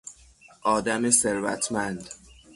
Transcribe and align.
آدم 0.63 1.09
ثروتمند 1.09 2.09